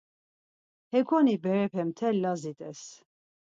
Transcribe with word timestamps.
Hekoni 0.91 1.35
berepe 1.43 1.81
mtel 1.89 2.15
Lazi 2.23 2.51
t̆es. 2.59 2.81